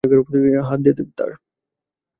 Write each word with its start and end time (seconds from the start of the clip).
হাত 0.67 0.79
দে 0.85 0.91
তোর। 1.17 1.31